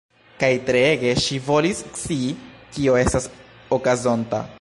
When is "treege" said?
0.69-1.11